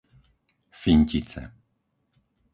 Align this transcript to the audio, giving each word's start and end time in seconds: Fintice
Fintice 0.71 1.41